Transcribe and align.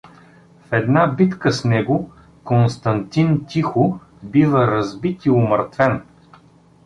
В 0.65 0.73
една 0.73 1.07
битка 1.07 1.51
с 1.53 1.65
него 1.65 2.11
Константин 2.43 3.45
Тихо 3.47 3.99
бива 4.23 4.67
разбит 4.67 5.25
и 5.25 5.29
умъртвен. 5.29 6.01